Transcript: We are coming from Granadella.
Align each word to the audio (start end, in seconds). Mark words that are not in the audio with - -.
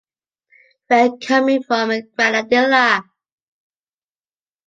We 0.89 0.95
are 0.95 1.15
coming 1.17 1.61
from 1.61 1.89
Granadella. 2.17 3.03